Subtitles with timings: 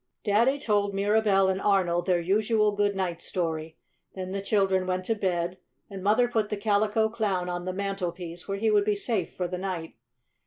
[0.23, 3.77] Daddy told Mirabell and Arnold their usual good night story.
[4.15, 5.59] Then the children went to bed
[5.91, 9.47] and Mother put the Calico Clown on the mantelpiece where he would be safe for
[9.47, 9.93] the night.